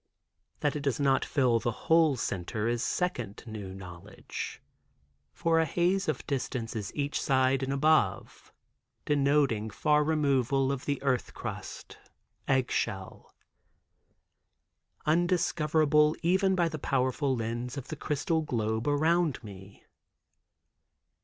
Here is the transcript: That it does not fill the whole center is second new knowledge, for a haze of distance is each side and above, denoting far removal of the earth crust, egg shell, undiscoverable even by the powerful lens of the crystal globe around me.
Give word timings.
That 0.61 0.75
it 0.75 0.79
does 0.79 0.99
not 0.99 1.23
fill 1.23 1.59
the 1.59 1.69
whole 1.85 2.15
center 2.15 2.67
is 2.67 2.81
second 2.81 3.43
new 3.45 3.71
knowledge, 3.71 4.59
for 5.31 5.59
a 5.59 5.65
haze 5.67 6.07
of 6.07 6.25
distance 6.25 6.75
is 6.75 6.91
each 6.95 7.21
side 7.21 7.61
and 7.61 7.71
above, 7.71 8.51
denoting 9.05 9.69
far 9.69 10.03
removal 10.03 10.71
of 10.71 10.85
the 10.85 10.99
earth 11.03 11.35
crust, 11.35 11.99
egg 12.47 12.71
shell, 12.71 13.35
undiscoverable 15.05 16.15
even 16.23 16.55
by 16.55 16.67
the 16.67 16.79
powerful 16.79 17.35
lens 17.35 17.77
of 17.77 17.89
the 17.89 17.95
crystal 17.95 18.41
globe 18.41 18.87
around 18.87 19.43
me. 19.43 19.85